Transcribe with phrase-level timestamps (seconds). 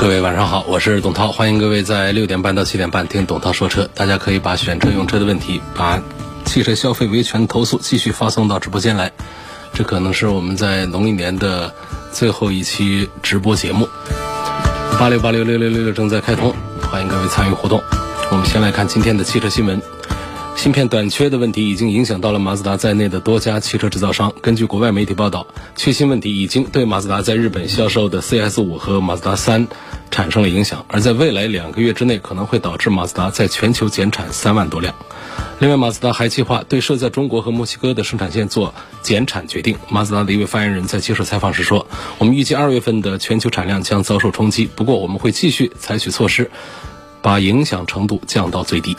[0.00, 3.86] 各位晚上好，我是董涛，欢迎各位在六点半到七点半听董涛说车。
[3.94, 6.02] 大家可以把选车用车的问题，把
[6.46, 9.12] 汽车消费维权投诉继续发送到直播间来。
[9.74, 11.74] 这可能是我们在农历年的
[12.14, 13.86] 最后一期直播节目。
[14.98, 16.54] 八六八六六六六六正在开通，
[16.90, 17.78] 欢迎各位参与活动。
[18.30, 19.82] 我们先来看今天的汽车新闻。
[20.56, 24.30] 芯片短缺的问题已经影响到了马自达在内的多家汽车制造商。
[24.42, 29.68] 根据国外媒体报道，缺芯问题已经对马自达在日本销售的 CS 五和马自达三
[30.10, 34.94] 产生了影响，而在未来两个月之内可能会导致马自达在全球减产三万多辆。
[35.60, 39.78] 另外，马自达还计划对设在中国和墨西哥的生产线做减产决定。
[39.88, 41.86] 马自达的一位发言人在接受采访时说
[42.18, 46.50] ：“我们预计二月份的全球产量将遭受冲击，不过我们会继续采取措施，
[47.22, 48.94] 把影响程度降到最低。”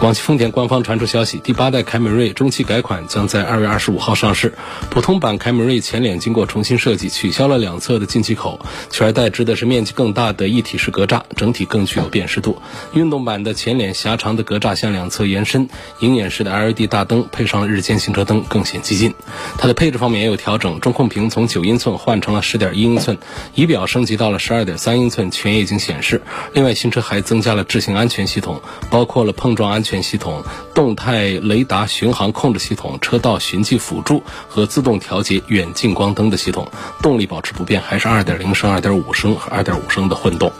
[0.00, 4.54] 广汽丰田官方传出消息，第八代凯美瑞中期改款将在二月二十五号上市。
[4.88, 12.62] 普通版凯美瑞前脸经过重新设计，取消了两侧的进气口，取而代之的是面积更大的一体式格栅，整体更具有辨识度。
[12.94, 19.14] 运动版的前脸狭长的格栅向两侧延伸，鹰眼式的 LED 大灯配上了日间行车灯，更显激进。
[19.58, 23.18] 它的配置方面也有调整，中控屏从九英寸换成了十点一英寸，
[23.54, 26.22] 仪表升级到了十二点三英寸全液晶显示。
[26.54, 29.89] 另外，新车还增加了智行安全系统，包括了碰撞安全。
[29.90, 36.70] 全系统、动态雷达巡航控制系统、车道循迹辅助和自动调节远近光灯的系统，
[37.02, 40.52] 动力保持不变，还是2.0升、2.5升和2.5升的混动。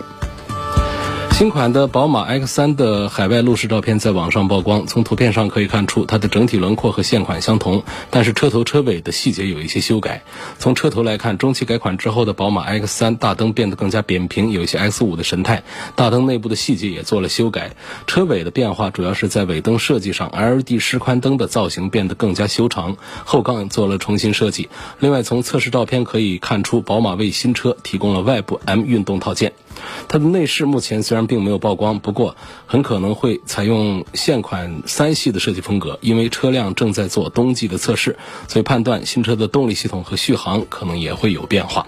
[1.40, 10.22] 新款的宝马 X3 的海外路试照片在网上曝光，从图片上可以看出，它的整体轮廓和现款相同，但是车头车尾的细节有一些修改。
[10.58, 15.62] 从车头来看，中期改款之后的宝马 X3 大灯变得更加扁平，有一些 X5 的神态。
[15.96, 17.74] 大灯内部的细节也做了修改，
[18.06, 24.68] 车尾的变化主要是在尾灯设计上，LED 示宽灯的造型变得更加修长，后杠做了重新设计。
[24.98, 29.54] 另外，从测试照片可以看出，宝马为新车提供了外部 M 运动套件。
[30.12, 32.34] 它的内饰目前虽然并没有曝光，不过
[32.66, 38.18] 很可能会采用现款三系的设计风格，因为车辆正在做冬季的测试，
[38.48, 41.86] 所以判断新车的动力系统和续航可能也会有变化。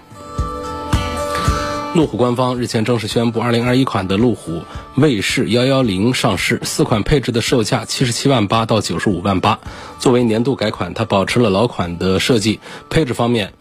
[1.95, 4.61] 路虎官方日前正式宣布，2021款的路虎
[4.95, 9.59] 卫士110上市，四款配置的售价77万八到95万八。
[9.99, 13.51] 作为年度改款，它保持了老款的设计，配置方面。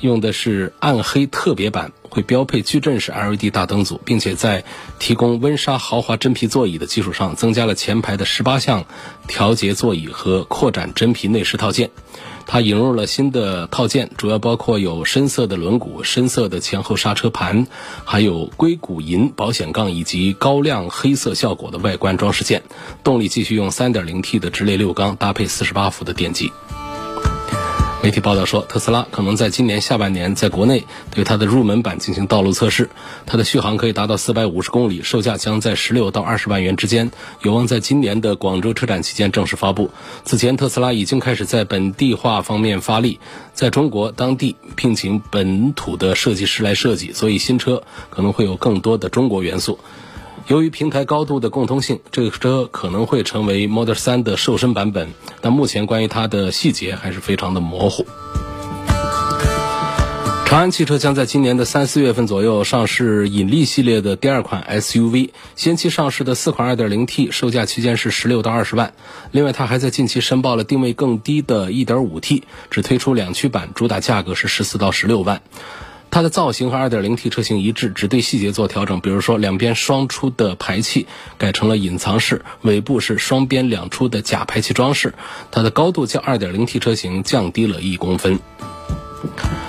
[0.00, 4.64] 用的是暗黑特别版，会标配矩阵式 LED 大灯组，并且在
[4.98, 8.84] 提供温莎豪华真皮座椅的基础上，增加了前排的十八项
[9.26, 11.90] 调节座椅和扩展真皮内饰套件。
[12.50, 17.66] 它引入了新的套件，主要包括有深色的轮毂、深色的前后刹车盘，
[18.06, 22.62] 还有硅谷银保险杠以及高亮黑色效果的外观装饰件。
[23.04, 26.50] 动力继续用 3.0T 的直列六缸，搭配48伏的电机。
[28.08, 32.88] 媒体报道说，特斯拉可能在今年下半年在国内对它的入门版进行道路测试，
[33.26, 39.90] 它的续航可以达到四百五十公里，售价将在十六到二十万元之间，有望在今年的广州车展期间正式发布。
[40.24, 43.20] 此前，特斯拉已经开始在本地化方面发力，
[43.52, 49.78] 在中国当地聘请本土的设计师来设计，所以新车可能会有更多的中国元素。
[50.48, 55.10] 由于平台高度的共通性，这个车可能会成为 Model 3的瘦身版本，
[55.42, 58.06] 但目前关于它的细节还是非常的模糊。
[60.46, 68.94] 长安汽车将在今年的三四月份左右上市引力系列的第二款 SUV，先期上市的四款 2.0T 售价区间是十六到二十万。
[69.30, 75.42] 另外，它还在近期申报了定位更低的 1.5T，只推出两驱版，主打价格是十四到十六万。
[76.10, 81.06] 它的造型和 2.0T 车型一致，只对细节做调整，比如说两边双出的排气
[81.36, 85.14] 改成了隐藏式，尾部是双边两出的假排气装饰。
[85.50, 88.40] 它的高度较 2.0T 车型降低了一公分。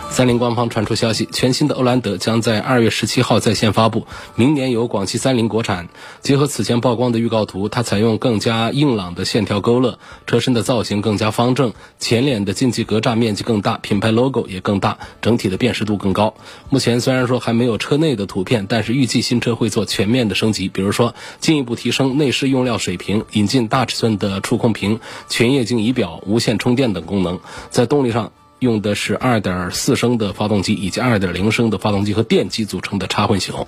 [0.09, 5.87] 三菱官方传出消息，全新的欧蓝德将在二月十七号在线发布，明年由广汽三菱国产。
[6.21, 9.97] 结合此前曝光的预告图，它采用更加硬朗的线条勾勒，
[10.27, 16.33] 车身的造型更加方正，前脸的进气格栅面积更大，品牌 logo 也更大，整体的辨识度更高。
[16.69, 27.39] 目前虽然说还没有车内的图片，但是预计新车会做全面的升级，比如说进一步提升内饰用料水平，引进大尺寸的触控屏、全液晶仪表、无线充电等功能，
[27.69, 28.33] 在动力上。
[28.59, 33.67] 用的是2.4升的发动机以及2.0升的发动机和电机组成的插混系统。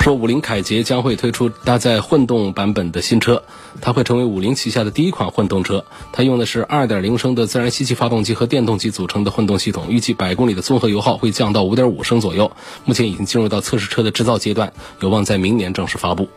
[0.00, 3.42] 说五菱凯捷将会推出搭载混动版本的新车，
[3.80, 5.86] 它会成为五菱旗下的第一款混动车。
[6.12, 12.52] 它用的是2.0升的自然吸气发动机和电动机组成的混动系统，预计百公里的综合油耗会降到5.5升左右。
[12.84, 16.28] 目前已经进入到测试车的制造阶段，有望在明年正式发布。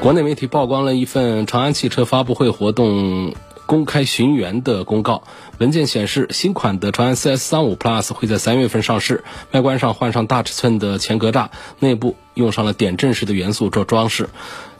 [0.00, 3.34] 国内媒体曝光了一份长安汽车发布会活动。
[3.66, 5.22] 公开寻源的公告
[5.58, 9.24] 文件显示，新款的长安 CS35 Plus 会在三月份上市。
[9.52, 11.48] 外观上换上大尺寸的前格栅，
[11.78, 14.28] 内部用上了点阵式的元素做装饰，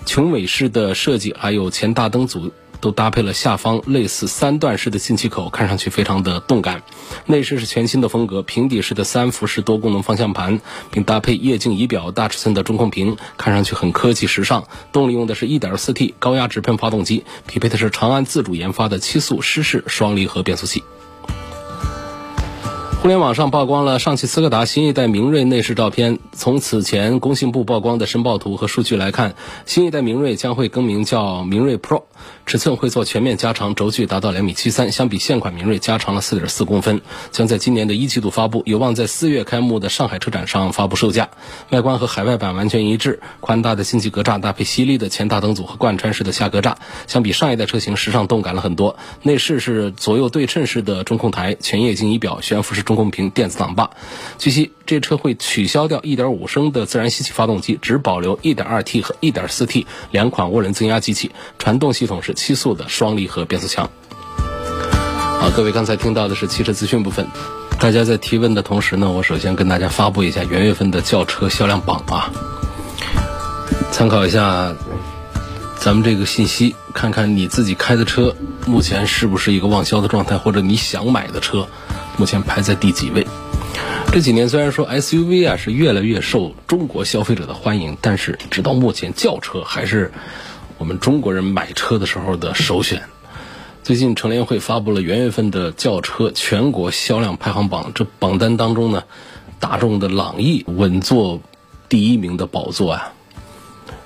[0.05, 2.53] 穹尾式的设计，还有前大灯组。
[2.83, 6.83] 都搭配了下方类似三段式的进气口，看上去非常的动感。
[7.25, 14.65] 内饰是全新的风格，平底式的三辐式多功能方向盘，并搭配液晶仪表、大尺寸的中控屏，看上去很科技时尚。
[14.93, 20.83] 动力用的是一点四 T 高压直喷发动机，匹配的是长安自主研发的七速湿式双离合变速器。
[23.03, 26.21] 互联网上曝光了上汽斯柯达新一代明锐内饰照片。
[26.31, 29.35] 从此前工信部曝光的申报图和数据来看，
[29.67, 32.05] 新一代明锐将会更名叫明锐 Pro。
[32.47, 37.01] 尺寸会做全面加长，轴距达到两米七三，相比现款明锐加长了四点四公分，
[37.33, 41.31] 将在今年的一季度发布，有望在四月开幕的上海车展上发布售价。
[41.71, 46.77] 外观和海外版完全一致，宽大的进气格栅搭配犀利的前大灯组和贯穿式的下格栅，
[47.09, 48.97] 相比上一代车型时尚动感了很多。
[49.23, 53.91] 内饰是左右对称式的中控台，全液晶仪表，悬浮式中中控屏，电子挡把。
[54.39, 62.35] 据悉，这车会取消掉1.5升的自然吸气发动机，只保留 1.2T 和 1.4T 两款涡轮增压机器，传动系统是。
[62.43, 63.89] 七速的双离合变速箱。
[65.39, 67.29] 好，各位刚才听到的是汽车资讯部分。
[67.79, 72.33] 大家在提问的同时呢，我首先跟大家发布一下元月份的轿车销量榜啊，
[73.93, 74.75] 参考一下
[75.79, 78.35] 咱们这个信息，看看你自己开的车
[78.67, 81.69] 目前是不是一个旺销的状态，或者你想买的车
[82.19, 83.27] 目前排在第几位。
[84.13, 90.13] 这几年虽然说 SUV 啊是越来越受中国消费者的欢迎，但是直到目前轿车还是。
[90.79, 93.03] 我们中国人买车的时候的首选。
[93.85, 99.05] 最近乘联会发布了元月份的轿车全国销量排行榜，这榜单当中呢，
[99.61, 101.41] 大众的朗逸稳坐
[101.89, 103.13] 第一名的宝座啊，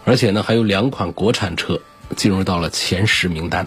[0.04, 1.80] 而且呢还有两款国产车
[2.14, 3.66] 进入到了前十名单。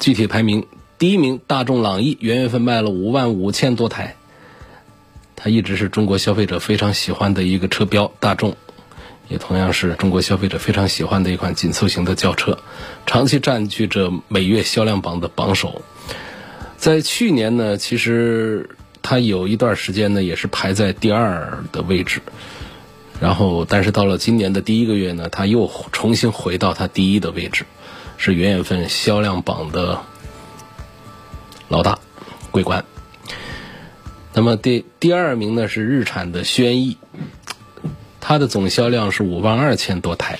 [0.00, 0.66] 具体排名，
[1.04, 4.16] 第一名大众朗逸元月份卖了五万五千多台，
[5.36, 8.56] 它一直是中国消费者非常喜欢的一个车标，大众。
[9.28, 12.58] 也同样是中国消费者非常喜欢的一款紧凑型的轿车，
[13.04, 15.82] 长期占据着每月销量榜的榜首。
[16.78, 18.70] 在去年呢，其实
[19.02, 22.22] 它有一段时间呢也是排在第二的位置，
[23.20, 27.66] 然后但是到了今年的第一个月呢，它又重新回到它第一的位置，
[28.16, 30.00] 是元月份销量榜的
[31.68, 31.98] 老大，
[32.50, 32.84] 桂冠。
[34.32, 36.98] 那么第第二名呢是日产的轩逸。
[38.20, 40.38] 它的总销量是五万二千多台，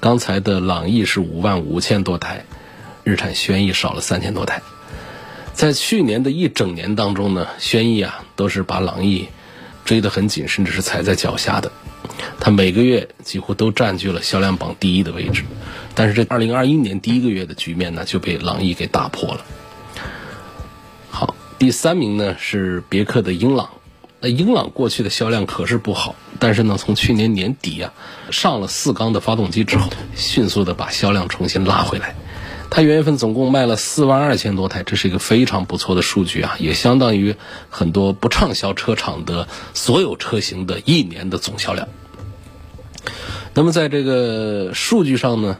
[0.00, 2.44] 刚才的朗逸是五万五千多台，
[3.04, 4.62] 日产轩逸少了三千多台。
[5.52, 9.28] 在去年的一整年当中呢，轩逸啊都是把朗逸
[9.84, 11.70] 追得很紧，甚至是踩在脚下的。
[12.40, 15.44] 它每个月几乎都占据了销量榜第一的位置，
[15.94, 19.44] 但是这二零二一年第一个月的局面呢就被朗逸给打破了。
[21.58, 23.68] 第三名呢是别克的英朗。
[24.20, 27.92] 那英朗过去的销量可是不好，但是呢，从去年年底啊，
[28.30, 32.16] 上了四缸的发动机之后，迅速的把销量重新拉回来。
[32.70, 37.34] 它元月份总共卖了四万二千多台，这是一个非常不错的数据啊，也相当于
[37.70, 41.88] 很多不畅销车厂的所有车型的一年的总销量。
[43.54, 45.58] 那么在这个数据上呢，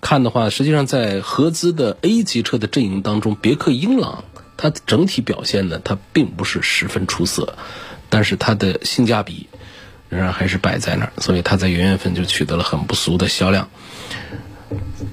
[0.00, 4.24] 看的话，实际上在合资的 A 级车的阵营当中，别克英朗。
[4.62, 7.58] 它整体表现呢，它并不是十分出色，
[8.08, 9.48] 但是它的性价比
[10.08, 13.68] 仍然还是摆在那儿，所以它在元月份就取得了很不俗的销量。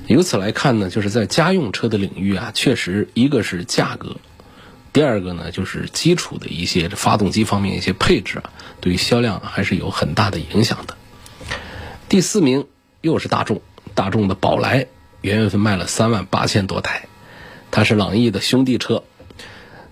[0.06, 4.18] 由此来看呢，就是在家用车的领域啊，确实一个是价格，
[4.94, 10.96] 第二个呢就是基础的一些发动机方面一些配置啊，对于销量还是有很大的影响的。
[12.08, 12.68] 第四名
[13.02, 13.64] 又是大众，
[13.96, 14.86] 大众的宝来
[15.22, 17.08] 元月份卖了三万八千多台，
[17.72, 19.04] 它是朗逸的兄弟车。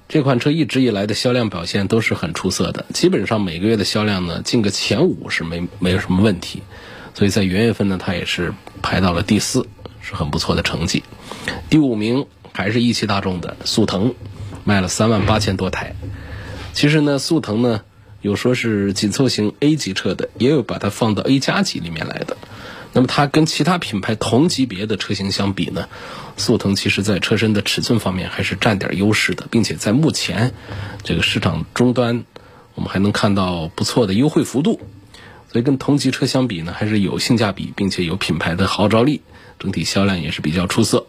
[0.09, 6.63] 这款车一直以来的销量表现都是很出色的，基本上每个月的销量呢进个前五是没没有什么问题，
[7.13, 9.67] 所以在元月份呢它也是排到了第四，
[10.01, 11.03] 是很不错的成绩。
[11.69, 14.15] 第五名还是一汽大众的速腾，
[14.63, 15.93] 卖了三万八千多台。
[16.71, 17.81] 其实呢，速腾呢
[18.21, 22.37] 有说是紧凑型 A 级车的，也有把它放到 A 加级里面来的。
[22.93, 25.87] 那么它跟其他品牌同级别的车型相比呢，
[26.35, 30.53] 速腾其实在车身的尺寸方面还是占点优势的，并且在目前
[31.03, 32.23] 这个市场终端，
[32.73, 34.79] 我们还能看到不错的优惠幅度，
[35.51, 39.21] 所以跟同级车相比呢，还是有性价比，并且有品牌的号召力，
[39.59, 41.05] 整体销量也是比较出色。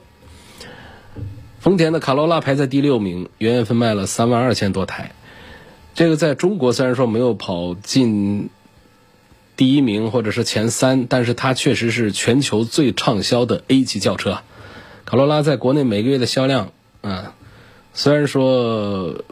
[1.60, 5.12] 丰田的卡罗拉排在第六名，元月份卖了三万二千多台，
[5.94, 8.50] 这个在中国虽然说没有跑进。
[9.58, 14.38] 第一名或者是前三，但是它确实是全球最畅销的 A 级轿车。
[15.04, 17.34] 卡罗拉在国内每个月的销量，啊，
[17.92, 19.24] 虽然说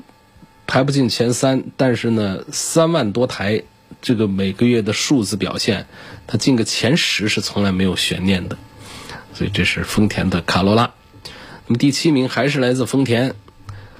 [0.67, 3.63] 排不进前三，但是呢，三万多台
[4.03, 5.87] 这个每个月的数字表现，
[6.27, 8.59] 它进个前十是从来没有悬念的。
[9.33, 10.93] 所以这是丰田的卡罗拉。
[11.69, 13.37] 那么第七名还是来自丰田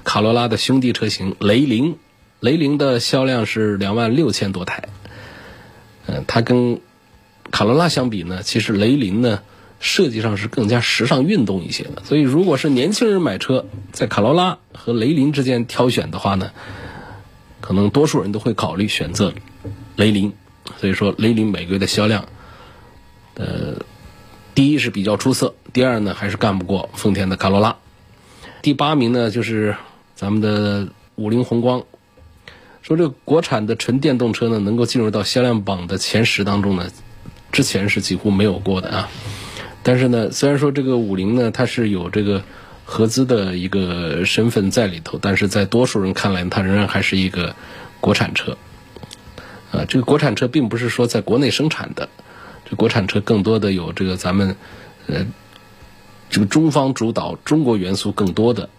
[0.03, 1.95] 卡罗拉的兄弟车型雷凌，
[2.41, 4.89] 雷凌的销量是两万六千多台。
[6.07, 6.79] 嗯，它跟
[7.51, 9.41] 卡罗拉相比呢，其实雷凌呢
[9.79, 12.01] 设计上是更加时尚运动一些的。
[12.03, 16.51] 所以，如果是年轻人买车，在卡罗拉和雷凌之间挑选的话呢，
[17.61, 19.33] 可能多数人都会考虑选择
[19.95, 20.33] 雷凌。
[20.77, 22.25] 所以说，雷凌每个月的销量，
[23.35, 23.75] 呃，
[24.55, 27.77] 第一是比较出色，第二呢还是干不过丰田的卡罗拉。
[28.61, 29.75] 第八名呢就是
[30.15, 31.83] 咱们的五菱宏光。
[32.87, 36.89] 说这个国产的纯电动车呢，能够进入到销量榜的前十当中呢，
[37.51, 39.09] 之前是几乎没有过的啊。
[39.83, 42.41] 但是呢，虽然说这个五菱呢，它是有这个
[42.85, 47.57] 合资的一个身份在里头，但是在多数人看来，它仍然还是一个
[47.99, 48.57] 国产车。
[49.73, 52.07] 啊，这个国产车并不是说在国内生产的，
[52.69, 54.55] 这国产车更多的有这个咱们
[55.07, 55.27] 呃
[56.29, 58.69] 这个中方主导、中国元素更多的，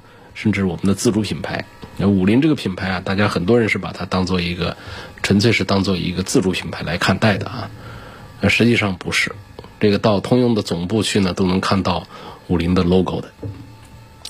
[0.41, 1.65] 甚至我们的自主品牌。
[1.97, 4.77] 那五菱这个品牌啊，大家很多人是把它当做一个，
[5.25, 7.71] 纯粹是当做一个自主品牌来看待的啊。
[8.41, 9.35] 那实际上不是，
[9.81, 12.07] 这个到通用的总部去呢，都能看到
[12.47, 13.33] 五菱的 logo 的。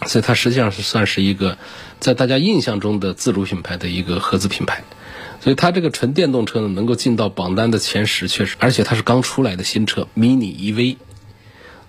[0.06, 1.58] 所以它实际上是算是一个
[2.00, 4.84] 在大家印象中的自主品牌的一个合资品牌。
[5.40, 10.96] 所以它这个纯电动车呢，能够进到榜单的前十，确实，而且它是刚出来的新车 mini EV，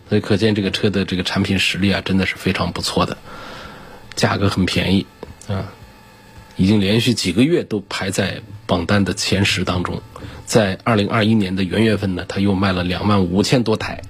[0.09, 3.17] 所以可见这个车的这个产品实力啊，真的是非常不错的，
[4.15, 5.05] 价格很便宜。
[5.47, 5.71] 啊，
[6.57, 10.01] 已经连续几个月都排在榜单的前十当中，
[10.45, 14.01] 在二零二一年的元月份呢，它又卖了两万五千多台，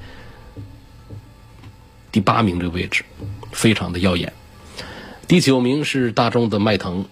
[2.12, 3.06] 第八名这个位置
[3.52, 4.34] 非常的耀眼。
[5.28, 7.06] 第九名是大众的迈腾，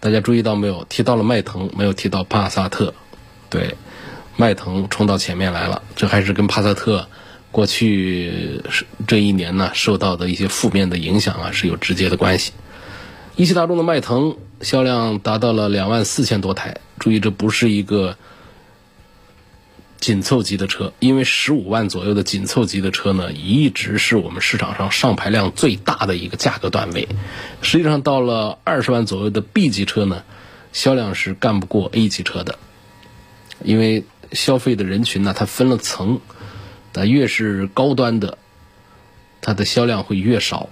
[0.00, 0.84] 大家注意到没有？
[0.84, 2.94] 提到了迈腾，没有提到帕萨特。
[3.48, 3.76] 对，
[4.36, 7.08] 迈腾冲到前面来了，这还是跟帕萨特。
[7.56, 8.60] 过去
[9.06, 12.52] 这一年呢，受到的一些负面的影响啊，是有直接的关系。
[13.34, 18.18] 一汽大众的迈腾销量达到了两万四千多台，注意这不是一个
[19.98, 27.08] 紧凑级的车，因为十五万左右的紧凑级的车呢，一直是我们市场上上牌量最大的一个价格段位。
[27.62, 30.24] 实际上到了二十万左右的 B 级车呢，
[30.74, 32.58] 销量是干不过 A 级车的，
[33.64, 36.20] 因为消费的人群呢，它分了层。
[36.96, 38.38] 那越是高端的，
[39.42, 40.70] 它的销量会越少。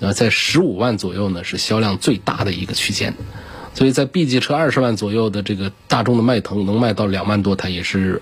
[0.00, 3.14] 那在十五万左右呢，是销量最大的一个区间。
[3.72, 8.20] 所以在 B 级车二十万左右的这个大众的迈腾能卖到两万多台，也是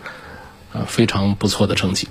[0.74, 2.08] 啊非常不错的成绩。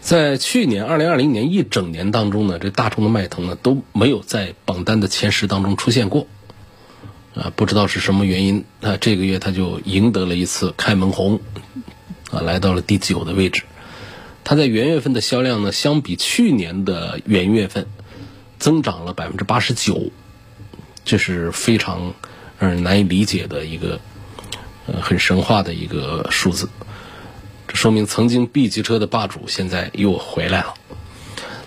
[0.00, 6.26] 在去年二零二零年一整年当中呢，这大众的迈腾呢都没有在榜单的前十当中出现过。
[7.34, 11.40] 啊，不知道是什么原因，那这个月它就赢得了一次开门红。
[12.30, 13.62] 啊，来到了第九的位置。
[14.44, 17.86] 它在元月份的销量呢，相比去年的元月份，
[18.58, 20.10] 增长了百分之八十九，
[21.04, 22.14] 这是非常
[22.58, 24.00] 让人难以理解的一个，
[24.86, 26.68] 呃，很神话的一个数字。
[27.66, 30.74] 这说明曾经 B 级车的霸主现在又回来了。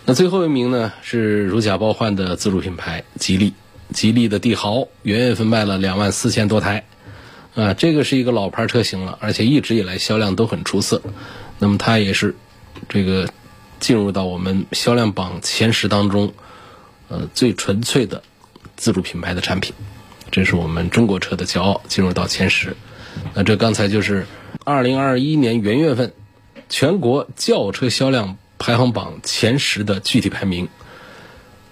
[0.05, 3.53] 那最后一名呢，是如假包换的自主品牌吉利。
[3.93, 6.85] 吉利的帝豪元月份卖了两万四千多台。
[7.55, 11.01] 啊，这个是一个老牌车型了，而且一直以来销量都很出色。
[11.59, 12.35] 那么它也是
[12.87, 13.29] 这个
[13.79, 16.33] 进入到我们销量榜前十当中，
[17.09, 18.23] 呃，最纯粹的
[18.77, 19.75] 自主品牌的产品，
[20.31, 22.75] 这是我们中国车的骄傲，进入到前十。
[23.33, 24.25] 那这刚才就是
[24.63, 26.13] 二零二一年元月份
[26.69, 30.69] 全国轿车销量排行榜前十的具体排名。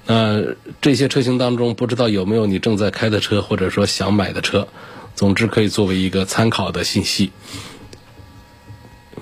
[0.05, 0.43] 那
[0.81, 4.67] 这些车型当中，不知道有没有你正在开的车，或者说想买的车？
[5.19, 7.33] 总之可以作为一个参考的信息。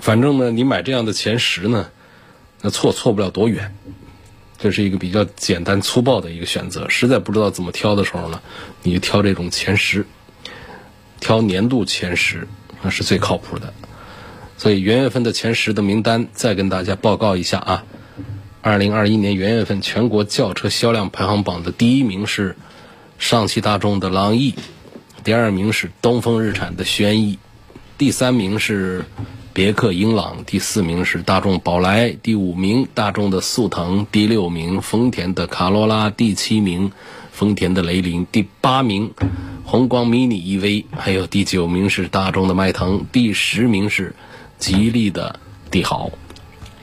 [0.00, 1.90] 反正呢，你买这样的前十呢，
[2.62, 3.74] 那错错不了多远。
[4.58, 6.88] 这是一个比较简单粗暴的一个选择。
[6.88, 8.40] 实在不知道怎么挑的时候呢，
[8.84, 10.06] 你就挑这种前十，
[11.18, 12.46] 挑年度前十，
[12.80, 13.74] 那是最靠谱的。
[14.56, 17.84] 所以元月份的前十的名单再跟大家报告一下啊。
[18.60, 22.54] 二零二一年元月份全国轿车销量排行榜的第一名是
[23.18, 24.54] 上汽大众的朗逸，
[25.24, 27.38] 第二名是东风日产的轩逸，
[27.98, 29.04] 第三名是
[29.52, 36.92] 别克英朗，第四名是大众宝来，第五名大众的速腾，第六名丰田的卡罗拉，第七名
[37.32, 39.12] 丰田的雷凌，第八名
[39.64, 44.14] 宏光 mini EV，还有第九名是大众的迈腾，第十名是
[44.58, 46.10] 吉利的帝豪。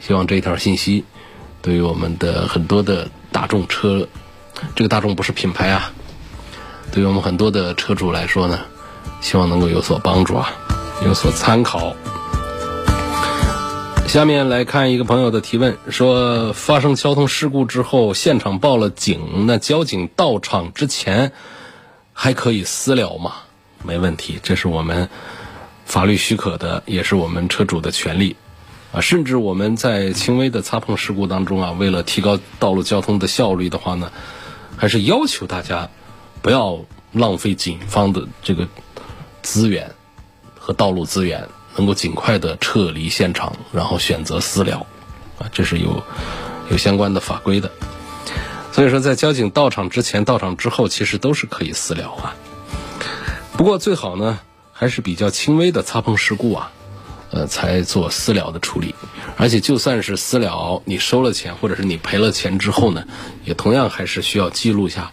[0.02, 1.04] 希望这条信息。
[1.62, 4.08] 对于我们的很多的大众车，
[4.76, 5.92] 这个大众不是品牌啊，
[6.96, 8.58] 对于我们很多的车主来说呢，
[9.20, 10.50] 希望能够有所帮助啊，
[11.04, 11.94] 有所参考。
[14.08, 21.34] 下面来看一个朋友的提问，说发生交通事故之后，现场报了警，那交警到场之前
[22.14, 23.34] 还可以私了吗？
[23.84, 25.10] 没问题，这是我们
[25.84, 28.38] 法律许可的，也是我们车主的权利。
[28.94, 34.14] 啊，甚至我们在轻微的擦碰事故当中啊，为了提高道路交通的效率的话呢，
[34.78, 35.90] 还是要求大家
[36.46, 36.80] 不要
[37.12, 38.68] 浪费警方的这个
[39.42, 39.96] 资源
[40.60, 44.86] 和道路资源，能够尽快的撤离现场，然后选择私了，
[45.40, 46.04] 啊，这是有
[46.70, 47.72] 有相关的法规的。
[48.72, 52.36] 所以说，在交警到场之前、到场之后，其实都是可以私了啊。
[53.58, 54.38] 不过最好呢，
[54.72, 56.72] 还是比较轻微的擦碰事故啊。
[57.32, 58.94] 呃，才做私了的处理，
[59.36, 63.04] 而且就算是私了，你收了钱或者是你赔了钱之后呢，
[63.44, 65.12] 也同样还是需要记录下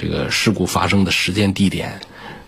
[0.00, 2.00] 这个事故发生的时间、地点，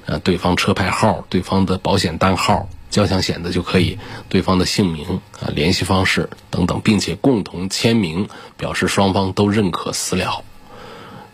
[0.07, 3.99] 呃，对方车牌号、对方的保险单号、交强险的就可以，
[4.31, 10.43] 对方的姓名啊、联系方式等等，并且共同签名表示双方都认可私了。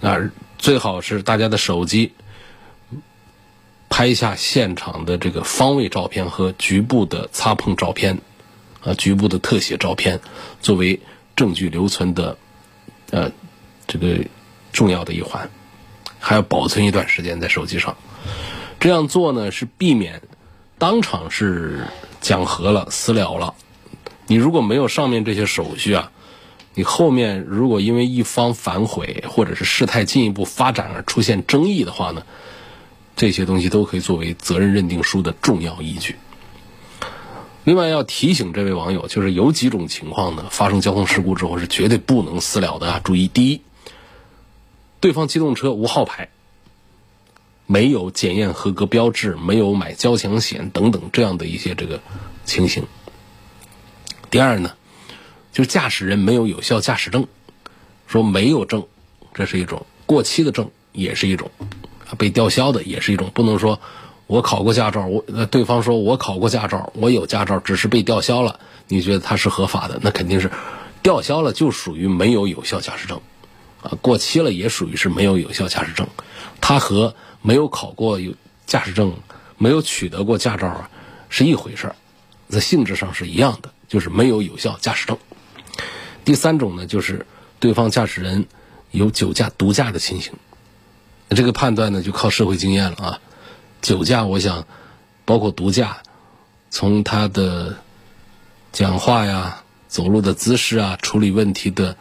[0.00, 2.12] 那最好是大家的手机。
[3.90, 8.20] 拍下现场的这个方位照片和局部的擦碰照片，
[8.84, 10.20] 啊，局部的特写照片，
[10.60, 11.00] 作为
[11.34, 12.36] 证据留存的，
[13.10, 13.32] 呃，
[13.86, 14.18] 这个
[14.72, 15.50] 重要的一环，
[16.28, 17.96] 还要保存一段时间在手机上。
[18.78, 20.20] 这样做呢，是避免
[20.76, 21.86] 当场是
[22.20, 23.54] 讲和了、私了了。
[24.26, 26.12] 你如果没有上面这些手续啊，
[26.74, 32.22] 你后面如果因为一方反悔或者是事态进一步发展而出现争议的话呢？
[33.16, 36.16] 这些东西都可以作为责任认定书的重要依据。
[37.64, 43.00] 另外要提醒这位网友，就是有几种情况呢，发生交通事故之后是绝对不能私了的啊！
[43.02, 43.62] 注意，第一，
[45.00, 46.28] 对方机动车无号牌，
[47.66, 52.00] 没有检验合格标志，没有买交强险等等这样的一些这个
[52.44, 52.84] 情形。
[54.30, 54.72] 第二呢，
[55.52, 57.26] 就是驾驶人没有有效驾驶证，
[58.06, 58.86] 说没有证，
[59.34, 61.50] 这是一种过期的证，也是一种。
[62.16, 63.80] 被吊销的也是一种，不能说
[64.26, 70.00] 我考过驾照，我对方说我考过驾照，我有驾照，只是被吊销了，你觉得他是合法的？
[70.02, 70.50] 那肯定是
[71.02, 73.20] 吊销了就属于没有有效驾驶证，
[73.82, 76.06] 啊，过期了也属于是没有有效驾驶证，
[76.60, 78.34] 它和没有考过有
[78.66, 79.14] 驾驶证、
[79.56, 80.90] 没有取得过驾照啊
[81.28, 81.96] 是一回事儿，
[82.48, 85.16] 在性质上是一样的，就是没有有效驾驶证。
[86.24, 87.26] 第三种呢，就是
[87.60, 88.46] 对方驾驶人
[88.90, 90.32] 有酒驾、毒驾的情形。
[91.30, 93.20] 这个判断呢，就靠社会经验了啊。
[93.80, 94.66] 酒驾，我想，
[95.24, 95.98] 包括毒驾，
[96.70, 97.76] 从他的
[98.72, 101.96] 讲话呀、走路的姿势啊、处理问题的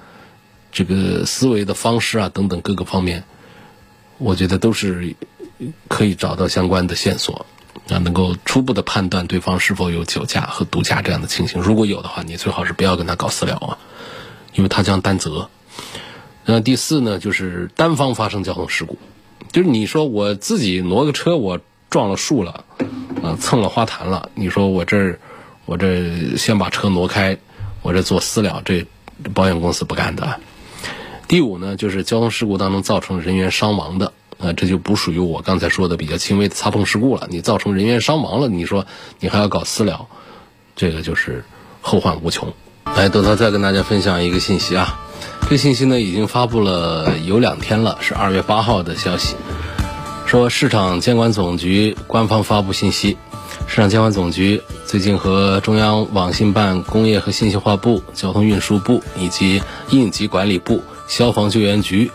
[0.71, 3.23] 这个思维的方式啊等等各个方面，
[4.17, 5.15] 我觉得都是
[5.87, 7.45] 可以找到相关的线索
[7.89, 11.61] 啊，能够初步的判断对方是否有酒驾和毒驾这样的情形。
[11.61, 13.77] 如果有的话，你最好是不要跟他搞私了啊，
[14.53, 15.49] 因为他将担责。
[16.45, 18.97] 那第四呢，就是单方发生交通事故。
[19.51, 22.65] 就是你说我自己挪个车，我撞了树了，
[23.23, 24.29] 啊，蹭了花坛了。
[24.35, 25.19] 你说我这儿，
[25.65, 27.37] 我这先把车挪开，
[27.81, 28.85] 我这做私了，这
[29.33, 30.39] 保险公司不干的。
[31.27, 37.27] 第五呢，就是交通事故当中造成人员伤亡的，啊，这就不属于我刚才说的比较轻微的擦碰事故了。
[37.29, 38.85] 你造成人员伤亡了，你说
[39.19, 40.07] 你还要搞私了，
[40.77, 41.43] 这个就是
[41.81, 42.53] 后患无穷。
[42.95, 44.97] 来，等他再跟大家分享一个信息啊。
[45.49, 49.35] 这信息呢已经发布了有两天了，是二月八号的消息，
[50.25, 53.17] 说市场监管总局官方发布信息，
[53.67, 62.11] 市场监管总局最近和中央网信办、工业和信息化部、交通运输部以及应急管理部、消防救援局，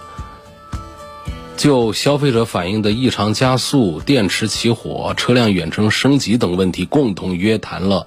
[1.57, 8.07] 就消费者反映的异常加速、电池起火、车辆远程升级等问题，共同约谈了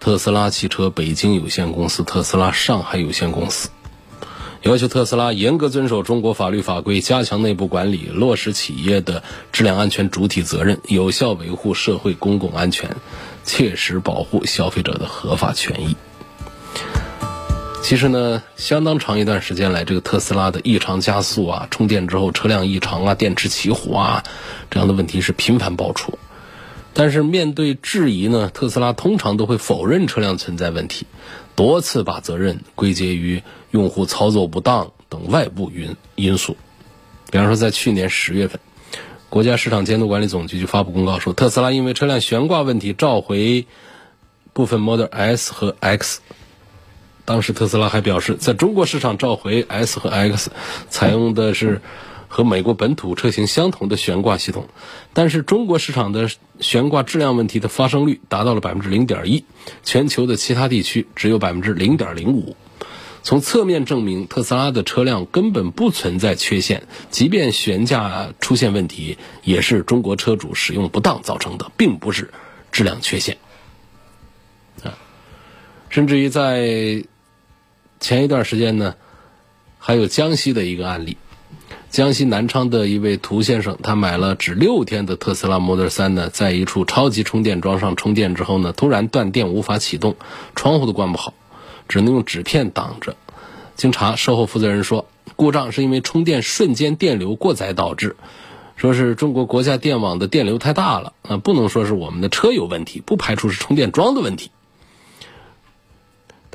[0.00, 3.70] 特斯拉汽车北京有限公司、特斯拉上海有限公司。
[4.62, 12.96] 要求特斯拉严格遵守中国法律法规，加强内部管理，落实企业的质量安全主体责任，有效维护社会公共安全，
[13.44, 15.96] 切实保护消费者的合法权益。
[17.84, 24.24] 其实呢，相当长一段时间来，这个特斯拉的异常加速啊、充电之后车辆异常啊、电池起火啊
[24.70, 26.18] 这样的问题是频繁爆出。
[26.94, 31.06] 但是面对质疑呢，特斯拉通常都会否认车辆存在问题，
[31.56, 36.56] 多次把责任归结于用户操作不当等外部因因素。
[37.30, 38.60] 比方说，在去年十月份，
[39.28, 43.66] 国家市场监督管理总局就发布公告说，特斯拉因为车辆悬挂问题召回
[44.54, 46.22] 部分 Model S 和 X。
[47.24, 50.50] 当时特斯拉还表示，在中国市场召回 S 和 X，
[50.88, 51.80] 采用的是
[52.28, 54.68] 和美国本土车型相同的悬挂系统，
[55.12, 56.28] 但是中国市场的
[56.60, 59.44] 悬挂质量问题的发生率达到了百分之零点一，
[59.82, 62.56] 全球的其他地区只有百分之零点零五。
[63.22, 72.34] 从侧面证明，特斯拉的车辆根本不存在缺陷，即便悬架出现问题，也是中国车主使用不当造成的，并不是
[72.70, 73.38] 质量缺陷。
[74.82, 74.98] 啊，
[75.88, 77.06] 甚至于在
[78.04, 78.96] 前一段时间呢，
[79.78, 81.16] 还有江西的一个案例，
[81.88, 90.16] 江西南昌的一位涂先生，他买了只六天的特斯拉 Model 3呢，在一处超级充电桩上充电之后呢，突然断电无法启动，
[90.54, 91.32] 窗户都关不好，
[91.88, 93.16] 只能用纸片挡着。
[93.74, 98.16] 经查，售后负责人说，故障是因为充电瞬间电流过载导致，
[98.76, 104.50] 说是中国国家电网的电流太大了，啊，不能说是我们的车有问题，不排除是充电桩的问题。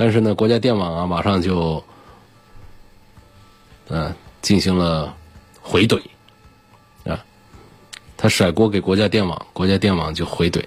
[0.01, 1.83] 但是呢，国家电网啊，马上就，
[3.89, 5.13] 呃，进行了
[5.62, 6.01] 回怼，
[7.03, 7.25] 啊，
[8.15, 10.63] 他甩锅给国家电网，国家电网就回怼。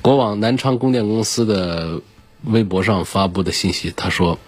[0.00, 2.00] 国网南昌供电公司的
[2.44, 4.38] 微博上发布的信息，他说，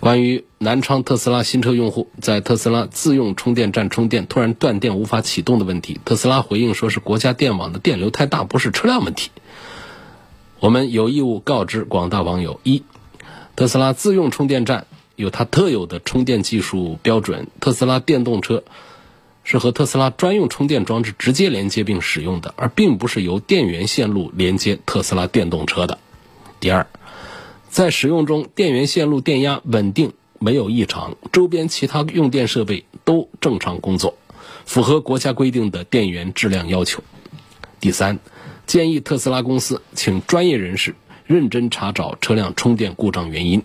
[0.00, 9.30] 关于南昌特斯拉新车用户在特斯拉自用充电站充电突然断电无法启动的问题，特斯拉回应说是国家电网的电流太大，不是车辆问题。
[10.60, 12.82] 我们有义务告知广大网友：一，
[13.54, 18.64] 特斯拉自用充电站有它特有的充电技术标准，特斯拉电动车
[19.44, 25.98] 是和特斯拉专用充电装置直接连接并使用的，而并不是由电源线路连接特斯拉电动车的。
[26.58, 26.88] 第二，
[27.70, 34.18] 在使用中，电源线路电压稳定，没有异常，周边其他用电设备都正常工作，
[34.64, 37.00] 符合国家规定的电源质量要求。
[37.78, 38.18] 第三。
[38.68, 40.94] 建议特斯拉公司请专业人士
[41.26, 43.62] 认真查找车辆充电故障原因。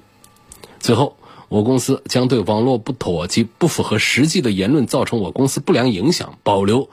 [0.79, 1.17] 最后，
[1.49, 6.89] 我公司将对网络不妥及不符合实际的言论造成我公司不良影响，保留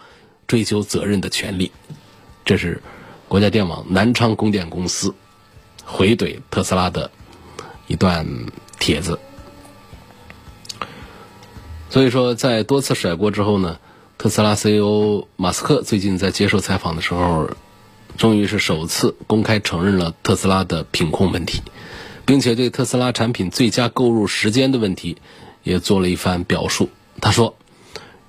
[0.49, 1.71] 追究责任的权利。
[2.45, 2.83] 这是
[3.29, 5.15] 国家电网南昌供电公司
[5.85, 7.13] 回怼特斯拉的
[7.87, 8.27] 一段
[8.81, 9.21] 帖子。
[11.91, 13.79] 所以说，在多次甩锅之后呢，
[14.19, 17.49] 特斯拉 CEO 马斯克最近在接受采访的时候。
[18.21, 21.63] 终于是首次公开承认了特斯拉的品控问题，
[22.27, 25.17] 并且对特斯拉产品最佳购入时间的问题
[25.63, 26.91] 也做了一番表述。
[27.23, 27.57] 他说：“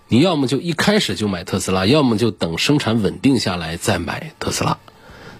[0.08, 4.77] 你要么就一开始就买特斯拉，要么就等生产稳定下来再买特斯拉。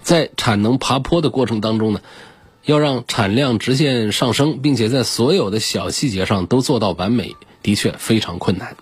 [0.02, 2.02] 在产能爬坡的过程当中呢，
[2.66, 8.76] 要让产量直线上升，并且在所有的小细节上都做到完美，的确非常困难。”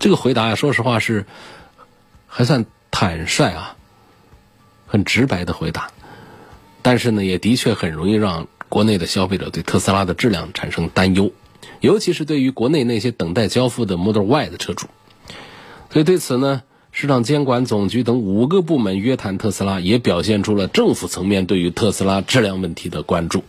[0.00, 1.26] 这个回答呀，说实话是
[2.26, 3.75] 还算坦率啊。
[4.86, 5.90] 很直白的回答，
[6.82, 11.32] 但是呢，也的确很容易让国内的消费者对特斯拉的质量产生担忧，
[11.80, 14.86] 尤其是对于国内那些等待交付的 Model Y 的车主。
[15.92, 23.44] 所以对此呢，市场监管总局等五个部门约谈特斯拉，也表现出了政府层面对于特斯拉质量问题的关注。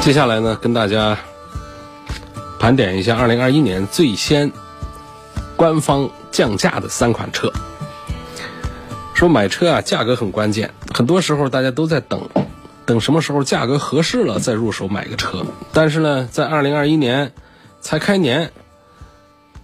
[0.00, 1.18] 接下来呢，跟大家
[2.58, 4.50] 盘点一下2021年最先
[5.56, 7.52] 官方降价的三款车。
[9.18, 10.72] 说买车啊，价格很关键。
[10.94, 12.28] 很多时候大家都在等，
[12.86, 15.44] 等什么时候价格合适了再入手买个车。
[15.72, 17.32] 但是呢，在二零二一年
[17.80, 18.52] 才开年，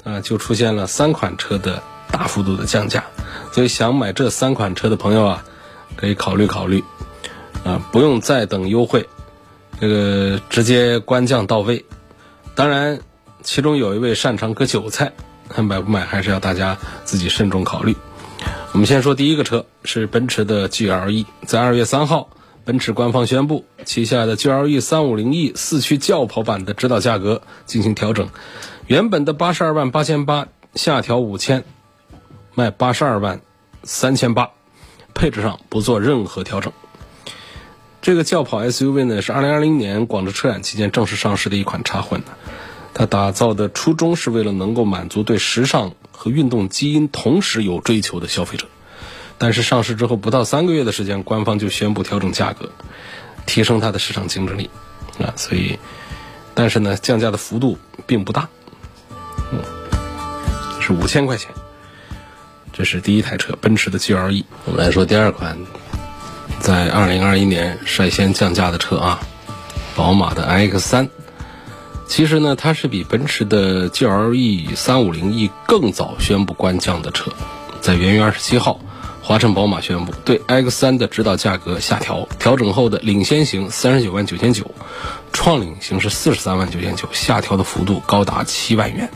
[0.02, 3.04] 啊，就出现了三款车的大幅度的降价。
[3.52, 5.44] 所以想买这三款车的朋友啊，
[5.94, 6.82] 可以考虑考虑，
[7.64, 9.08] 啊，不用再等优惠，
[9.80, 11.84] 这个直接官降到位。
[12.56, 12.98] 当然，
[13.44, 15.12] 其中有一位擅长割韭菜，
[15.54, 17.94] 买不买还是要大家自己慎重考虑。
[18.74, 22.28] 我们先说第一个车是奔驰的 GLE，在二月三号，
[22.64, 28.28] 奔驰官方宣布旗下的 GLE 三五零 E 四驱轿跑版的指导价格进行调整，
[28.88, 31.62] 原本的八十二万八千八下调五千，
[32.56, 33.42] 卖八十二万
[33.84, 34.50] 三千八，
[35.14, 36.72] 配置上不做任何调整。
[38.02, 42.24] 这个轿跑 SUV 呢是二零二零年广州车展期间正式上市的一款插混，
[42.92, 45.92] 它打造的初衷是为了能够满足对时尚。
[46.16, 48.66] 和运动基因同时有追求的消费者，
[49.36, 52.70] 但是上市之后不到三个月的时间，官方就宣布调整价格，
[53.44, 54.70] 提升它的市场竞争力
[55.18, 55.34] 啊。
[55.36, 55.78] 所以，
[56.54, 58.48] 但是呢，降价的幅度并不大，
[59.52, 59.60] 嗯，
[60.80, 61.50] 是五千块钱。
[62.72, 64.44] 这是第一台车，奔驰的 GLE。
[64.64, 65.58] 我们来说第二款，
[66.60, 69.20] 在二零二一年率先降价的车啊，
[69.94, 71.08] 宝马的 iX3。
[72.14, 77.32] 其实呢，它是比奔驰的 GLE 三五零 E 更早宣布官降的车，
[77.80, 78.78] 在元月二十七号，
[79.20, 84.70] 华晨宝马宣布对 X3 的指导价格下调，调整后的领先型三十九万九千九，
[85.32, 89.10] 创领型是四十三万九千九，下调的幅度高达七万元。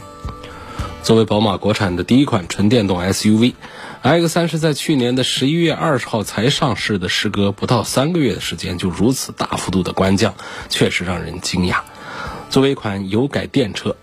[1.04, 10.34] 作为宝马国产的第一款纯电动 SUV，X3 是在去年的十一月二十号才上市的，时隔不到三个月的时间就如此大幅度的官降，
[10.68, 11.76] 确实让人惊讶。
[12.50, 13.94] 作为一款油改电车，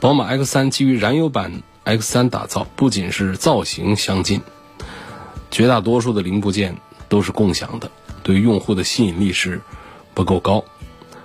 [0.00, 4.42] 宝马 X3 基于燃油版 X3 打造，不仅是造型相近，
[5.50, 6.76] 绝大多数的零部件
[7.08, 7.90] 都是共享的，
[8.22, 9.60] 对用户的吸引力是
[10.12, 10.62] 不够高。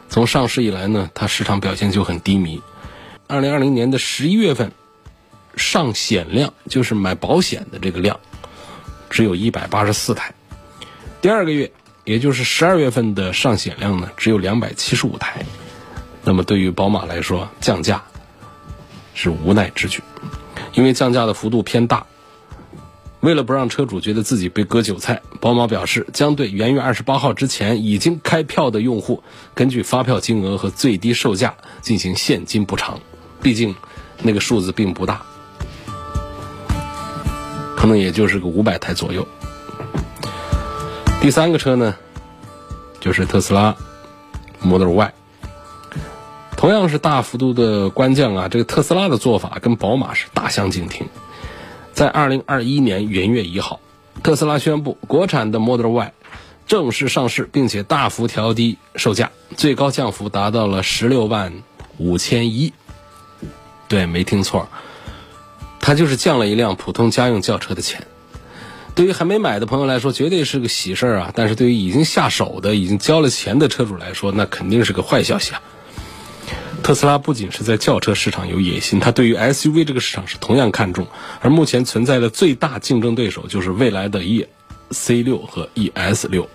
[0.10, 2.62] 从上市以来呢，它市场表现就很低迷。
[3.28, 4.72] 二零二零年的十一月份，
[5.58, 8.20] 上险量就是买保险的这个量，
[9.10, 10.34] 只有一百八十四台。
[11.22, 11.72] 第二个月，
[12.06, 15.46] 也就是十二月份的上险量呢，只有两百七十五台。
[16.24, 18.04] 那么对于宝马来说，降价
[19.14, 20.04] 是无奈之举，
[20.74, 22.06] 因为降价的幅度偏大。
[23.22, 33.00] 为了不让车主觉得自己被割韭菜，宝马表示将对元月二十八号之前已经开票的用户，根据发票金额和最低售价进行现金补偿。
[33.42, 33.76] 毕竟
[34.24, 35.22] 那个数字并不大，
[37.76, 39.28] 可能也就是个五百台左右。
[41.20, 41.96] 第三个车呢，
[43.00, 43.76] 就是特斯拉
[44.62, 45.14] Model Y。
[46.62, 51.08] 同样是大幅度的官降啊，这个特斯拉的做法跟宝马是大相径庭。
[51.92, 53.80] 在二零二一年元月一号，
[54.22, 56.14] 特斯拉宣布国产的 Model Y
[56.68, 61.52] 正式上市，并且大幅调低售价，最高降幅达到了十六万
[61.98, 62.72] 五千一。
[63.88, 64.70] 对，没听错，
[65.80, 68.06] 它就是降了一辆普通家用轿车的钱。
[68.94, 71.32] 对于还没买的朋友来说，绝对是个喜事儿啊！
[71.34, 75.62] 但是对于已经下手的、已经交了钱的车主来说，那肯定是个坏消息啊。
[76.84, 81.08] 特斯拉不仅是在轿车市场有野心，它对于 SUV 这个市场是同样看重。
[81.40, 84.48] 而目前存在的最大竞争对手就是未来的 E
[84.90, 86.50] C 六和 E S 六。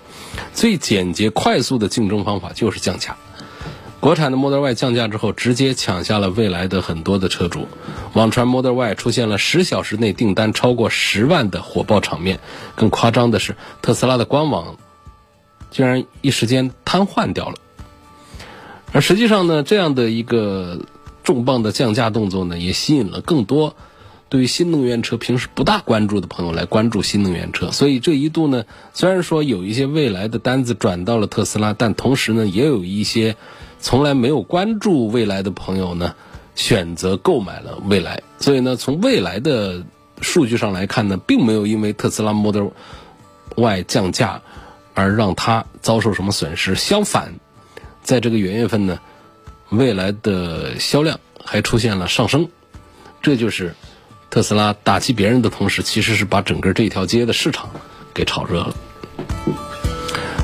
[0.52, 3.16] 最简洁快速的竞争方法就是降价。
[3.98, 7.66] 国产的 Model Y 降价之后，直接抢下了未来的很多的车主。
[8.12, 12.40] 网传 Model Y 出现了十小时内订单超过十万的火爆场面。
[12.74, 14.76] 更夸张的是，特斯拉的官网
[15.70, 17.54] 竟然一时间瘫痪掉了。
[18.92, 20.80] 而实际上呢，这样的一个
[21.22, 23.76] 重磅的降价动作呢，也吸引了更多
[24.28, 27.70] 对于新能源车平时不大关注的朋友来关注新能源车。
[27.70, 33.36] 所以这一度呢，虽然说有一些未来的单子转到了特斯拉，但同时呢，也有一些
[33.80, 36.14] 从来没有关注未来的朋友呢，
[36.54, 38.22] 选择购买了未来。
[38.38, 39.84] 所以呢，从未来的
[40.22, 42.68] 数据上来看呢，并没有因为特斯拉 Model
[43.56, 44.42] Y 降价
[44.94, 47.34] 而让它遭受什么损失，相反。
[48.06, 49.00] 在这个元月份呢，
[49.70, 52.48] 未来的销量还出现了上升，
[53.20, 53.74] 这就是
[54.30, 57.68] 特斯拉打击别人的同时，其实是把整个这条街的市场
[58.14, 58.76] 给炒热了。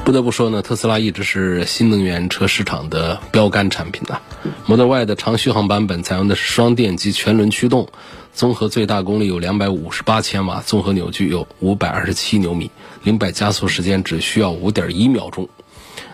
[0.04, 4.20] 不得不说呢，特斯拉一直是新能源车市场的标杆产品呐。
[4.66, 7.88] Model Y 的长续航版本采用的是双电机全轮驱动，
[8.34, 12.72] 综合最大功率有两百五十八千瓦，综合扭矩有五百二十七牛米，
[13.04, 15.48] 零百加速时间只需要五点一秒钟。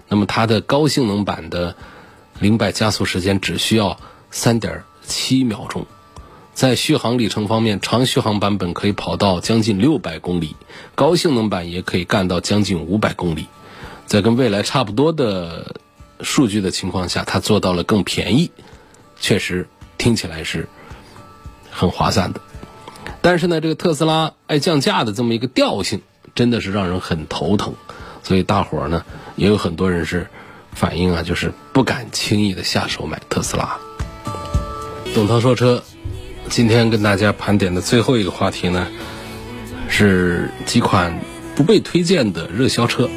[0.09, 1.75] 那么它的高性能版的
[2.41, 3.99] 零百加速时间只需要
[4.31, 5.87] 三点七秒钟，
[6.55, 10.57] 在续航里程方面，长续航版本可以跑到将近六百公里，
[10.95, 13.47] 高性能版也可以干到将近五百公里，
[14.07, 15.77] 在跟未来差不多的
[16.21, 18.51] 数据的情况下，它做到了更便宜，
[19.21, 19.69] 确实
[19.99, 20.69] 听起来是
[21.71, 22.41] 很划算的。
[23.21, 26.03] 但是呢，这个特斯拉爱降价的这么一个调性，
[26.35, 27.75] 真的是让人很头疼。
[28.23, 29.05] 所以大伙儿呢，
[29.39, 30.27] 也有很多人是
[30.73, 33.79] 反映啊，就是不敢轻易的下手买特斯拉。
[35.15, 35.83] 董涛说车，
[36.51, 38.89] 今天跟大家盘点的最后一个话题呢，
[39.89, 41.19] 是几款
[41.55, 43.09] 不被推荐的热销车，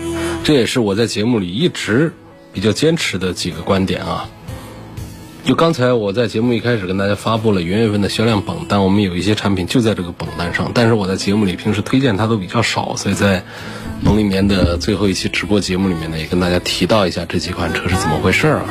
[0.44, 2.14] 这也是我在节目里一直
[2.54, 4.30] 比较坚持的几个观点啊。
[5.44, 13.44] 就刚才我在节目一开始跟大家发布了元月份的销量榜单，我们有一些产品就在这个榜单上，但是我在节目里平时推荐它都比较少，所以在。
[14.04, 18.66] 农历年的最后一期直播节目里面呢，也跟大家提到一下这几款车是怎么回事儿啊？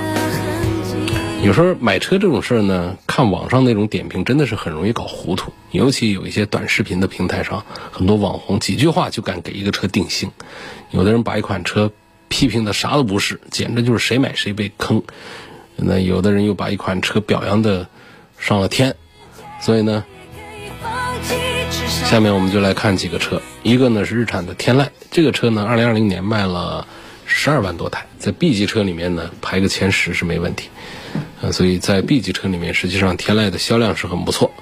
[1.44, 10.33] 有时候买车这种事儿呢，看网上那种点评真的是很容易搞糊涂，尤其有一些短视频的平台上，很多网红几句话就敢给一个车定性，
[10.90, 11.92] 有的人把一款车
[12.26, 15.00] 批评的啥都不是，简直就是谁买谁被坑。
[15.83, 17.88] 那有的人又把一款车表扬的
[18.38, 18.95] 上了天，
[19.61, 20.05] 所以呢，
[22.05, 26.87] 下面我们就来看几个车，一个呢是日产的天籁，这个车呢，二零二零年卖了
[27.25, 30.69] 十二万多台，在 B 级车里面呢排个前十是没问题。
[31.40, 34.53] 呃，所以在 B 级车里面，实际上天籁的销量是很不错。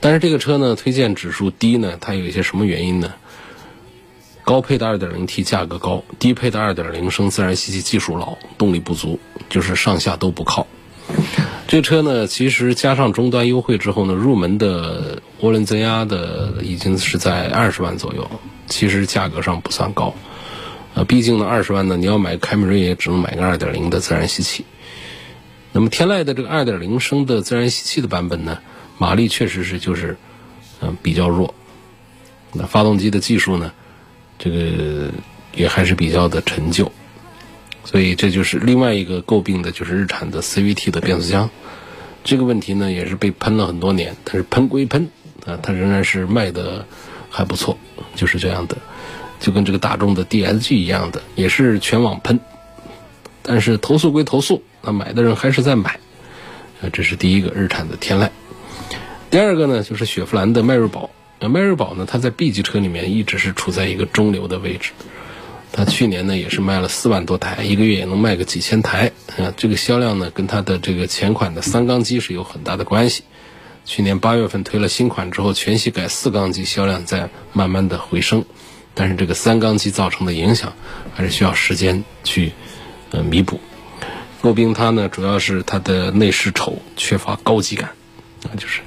[0.00, 3.12] 但是这个车呢，推荐指数低呢，它有一些什么原因呢？
[4.44, 9.20] 高配的 2.0T 价格高，低配的2.0升自然吸气技术老，动力不足，
[9.52, 10.66] 就是上下都不靠。
[11.68, 18.28] 这车呢，其实加上终端优惠之后呢，入门的涡轮增压的已经是在二十万左右，
[18.66, 20.14] 其实价格上不算高。
[20.94, 24.64] 呃，毕竟呢，二十万呢，你要买凯美瑞也只能买个2.0的自然吸气。
[25.72, 28.58] 那么天籁的这个2.0升的自然吸气的版本呢，
[28.96, 30.16] 马力确实是就是
[30.80, 31.54] 嗯比较弱，
[32.52, 33.72] 那发动机的技术呢？
[34.38, 35.10] 这个
[35.54, 36.90] 也还是比较的陈旧，
[37.84, 41.50] 所以这就是另外一个诟病的，就是日产的 CVT 的变速箱。
[42.24, 45.08] 这个问题呢，也是被喷了很多年，但是喷归喷
[45.44, 46.86] 啊，它仍然是卖的
[47.28, 47.76] 还不错，
[48.14, 48.76] 就是这样的，
[49.40, 52.38] 就跟这个大众的 DSG 一样的，也是全网喷。
[53.42, 55.98] 但是投诉归投诉，那买的人还是在买。
[56.80, 58.28] 啊，这是第一个日产的天籁。
[59.30, 61.10] 第二个呢，就是雪佛兰的迈锐宝。
[61.40, 62.06] 那迈锐宝呢？
[62.08, 64.92] 它在 B 级车里面一直是处在一个中流的位置。
[65.72, 69.10] 它去年呢也是卖了四万多台，一个月也能卖个几千台。
[69.38, 73.24] 啊，这个销量呢跟它的这个前款的三缸机是有很大的关系。
[73.84, 78.44] 去年八月份推了新款之后，全系改四缸机销量在慢慢的回升，
[78.94, 80.72] 但是这个三缸机造成的影响
[81.14, 82.52] 还是需要时间去
[83.10, 83.60] 呃弥补。
[84.42, 87.90] 诟病它呢，主要是它的内饰丑，缺乏高级感，
[88.44, 88.80] 啊，就是。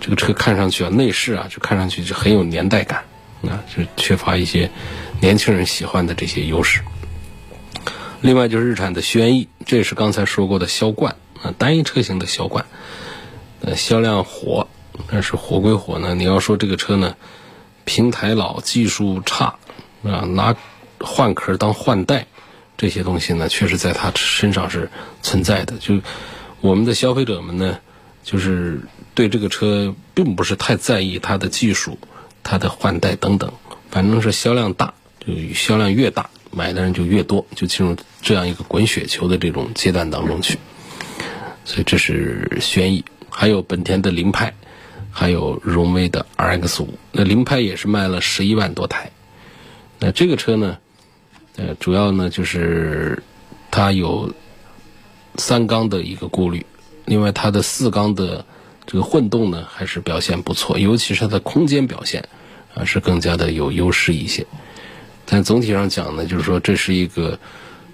[0.00, 3.04] 这个车看上去啊，内饰啊，就看上去就很有年代感，
[3.48, 4.70] 啊，就缺乏一些
[5.20, 6.82] 年轻人喜欢的这些优势。
[8.20, 12.66] 另外就是日产的轩逸，这也是刚才说过的销冠啊，单一车型的销冠，
[13.60, 14.68] 呃，销量火，
[15.08, 17.16] 但是火归火呢，你要说这个车呢，
[17.84, 19.56] 平台老，技术差，
[20.04, 20.56] 啊，拿
[21.00, 22.26] 换壳当换代，
[22.76, 24.90] 这些东西呢，确实在它身上是
[25.22, 25.76] 存在的。
[25.78, 26.00] 就
[26.60, 27.78] 我们的消费者们呢，
[28.22, 28.80] 就是。
[29.16, 32.00] 对这个车并不是太在意它的技术、
[32.42, 33.52] 它的换代等等，
[33.88, 34.94] 反正是销量大，
[35.26, 40.58] 就销量越大，买的人就越多，就进入这样一个滚雪球的这种阶段当中去。
[41.64, 44.54] 所以这是轩逸，还有本田的凌派，
[45.10, 46.98] 还有荣威的 RX 五。
[47.12, 49.10] 那凌派也是卖了十一万多台。
[49.98, 50.78] 那这个车呢，
[51.56, 53.22] 呃，主要呢就是
[53.70, 54.34] 它有
[55.36, 56.66] 三缸的一个顾虑，
[57.04, 58.44] 另外它的四缸的。
[58.86, 62.28] 这个混动呢还是表现不错，尤其是它的空间表现
[62.74, 64.46] 啊是更加的有优势一些。
[65.26, 67.38] 但总体上讲呢，就是说这是一个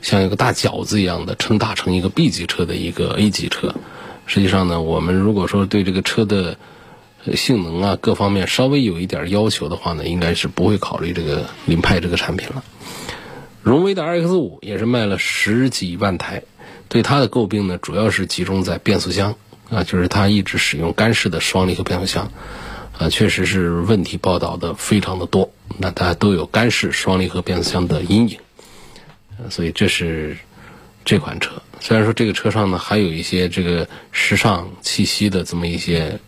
[0.02, 3.74] 像一个大饺子一样的撑大成一个 B 级车的一个 A 级车。
[4.26, 6.56] 实际上呢，我们如果说对这个车的
[7.34, 12.62] 性能啊各方面稍微有一点要求的话呢，应该是不会考虑这个凌派这个产品了。
[13.62, 16.42] 荣威的 RX 五也是卖了十几万台，
[16.88, 19.34] 对它的诟病呢主要是集中在变速箱。
[19.70, 22.32] 啊，就是它一直使用干式的双离合变速箱，
[23.00, 25.50] 啊，确实是问题报道的非常的多。
[25.78, 28.38] 那大家都有干式双离合变速箱的阴影，
[29.48, 30.36] 所以这是
[31.02, 31.62] 这款车。
[31.80, 36.20] 虽然说这个车上呢还有一些这个时尚气息的这么一些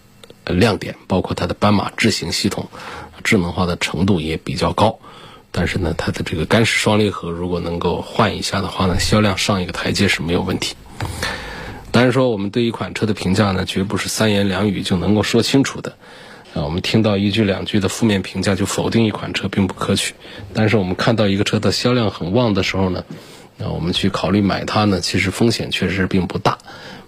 [0.47, 2.71] 亮点，包括它的斑马智行系统
[3.23, 4.99] 智能化的程度也比较高，
[5.51, 10.75] 但是呢，它的这个干式双离合如果能够换一下的话呢，销量上一个台阶是没有问题。
[11.91, 15.99] 当然说，我们对一款车的评价呢，绝不是三言两语就能够说清楚的。
[16.55, 20.15] 啊，我们听到一句两句的负面评价就否定一款车，并不可取。
[20.53, 23.05] 但是我们看到一个车的销量很旺的时候呢，
[23.57, 26.59] 那我们去考虑买它呢，其实风险确实并不大。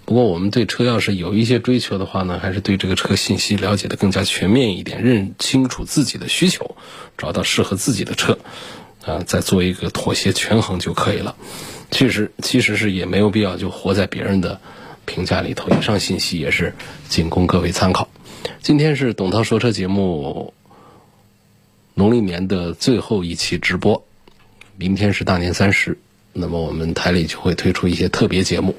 [0.06, 6.76] 不过我们对车要是有一些追求的话呢，还是对这个车信息了解的更加全面一点，认清楚自己的需求，
[7.18, 8.38] 找到适合自己的车，
[9.04, 11.34] 啊，再做一个妥协权衡就可以了。
[11.90, 14.60] 其实，其实是也没有必要就活在别人的
[15.04, 15.68] 评价里头。
[15.68, 16.74] 以上信息也是
[17.08, 18.08] 仅供各位参考。
[18.64, 20.54] 今天是董涛说车节目
[21.92, 24.02] 农历年的最后一期直播，
[24.78, 25.98] 明天是大年三十，
[26.32, 28.74] 那么我们台里就会推出一些特别节目，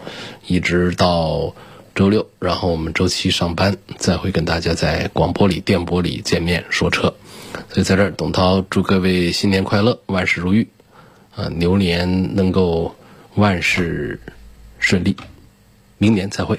[0.47, 1.53] 一直到
[1.93, 7.13] 周六，然后我们周七上班，再会跟大家在广播里、电波里见面说车。
[7.69, 10.67] 所以在这儿，董涛祝各位新年快乐，万事如意。
[11.35, 12.95] 啊，牛年能够
[13.35, 14.19] 万事
[14.79, 15.15] 顺利。
[15.99, 16.57] 明年再会。